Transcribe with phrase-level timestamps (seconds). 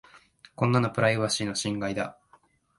[0.55, 2.17] こんなのプライバシーの侵害だ。